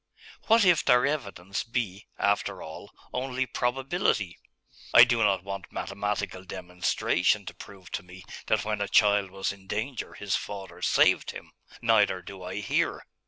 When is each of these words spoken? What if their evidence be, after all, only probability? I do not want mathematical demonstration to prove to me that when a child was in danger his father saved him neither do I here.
What 0.47 0.65
if 0.65 0.83
their 0.83 1.05
evidence 1.05 1.63
be, 1.63 2.07
after 2.17 2.63
all, 2.63 2.91
only 3.13 3.45
probability? 3.45 4.35
I 4.95 5.03
do 5.03 5.23
not 5.23 5.43
want 5.43 5.71
mathematical 5.71 6.43
demonstration 6.43 7.45
to 7.45 7.53
prove 7.53 7.91
to 7.91 8.01
me 8.01 8.23
that 8.47 8.65
when 8.65 8.81
a 8.81 8.87
child 8.87 9.29
was 9.29 9.51
in 9.51 9.67
danger 9.67 10.15
his 10.15 10.35
father 10.35 10.81
saved 10.81 11.29
him 11.29 11.51
neither 11.83 12.23
do 12.23 12.41
I 12.41 12.61
here. 12.61 13.05